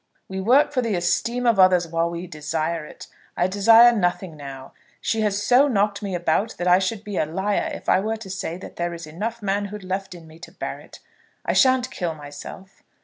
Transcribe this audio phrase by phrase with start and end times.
[0.27, 3.05] "We work for the esteem of others while we desire it.
[3.37, 4.73] I desire nothing now.
[4.99, 8.17] She has so knocked me about that I should be a liar if I were
[8.17, 11.01] to say that there is enough manhood left in me to bear it.
[11.45, 12.81] I shan't kill myself."